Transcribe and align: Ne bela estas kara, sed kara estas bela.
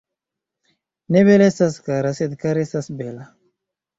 Ne 1.15 1.21
bela 1.27 1.49
estas 1.51 1.77
kara, 1.89 2.15
sed 2.21 2.35
kara 2.45 2.65
estas 2.69 2.89
bela. 3.03 3.29